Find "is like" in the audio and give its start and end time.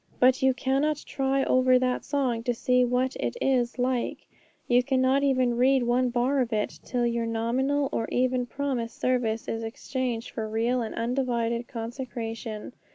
3.39-4.25